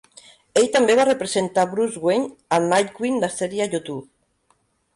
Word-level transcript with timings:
Ell 0.61 0.69
també 0.75 0.95
va 0.99 1.05
representar 1.09 1.65
Bruce 1.75 2.01
Wayne 2.07 2.57
a 2.59 2.61
Nightwing: 2.71 3.21
La 3.25 3.31
sèrie 3.37 3.67
a 3.67 3.71
YouTube. 3.77 4.05